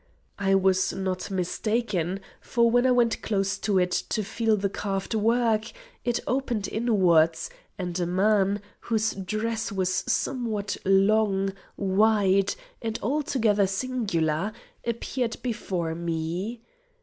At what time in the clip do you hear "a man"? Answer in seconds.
7.99-8.63